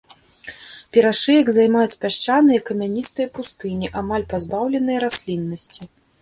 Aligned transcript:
Перашыек 0.95 1.51
займаюць 1.57 1.97
пясчаныя 2.05 2.57
і 2.61 2.63
камяністыя 2.71 3.27
пустыні, 3.37 3.93
амаль 4.03 4.27
пазбаўленыя 4.33 4.99
расліннасці. 5.05 5.81